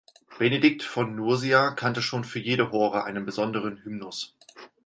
Benedikt 0.39 0.81
von 0.81 1.15
Nursia 1.15 1.75
kannte 1.75 2.01
schon 2.01 2.23
für 2.23 2.39
jede 2.39 2.71
Hore 2.71 3.03
einen 3.03 3.23
besonderen 3.23 3.83
Hymnus. 3.83 4.35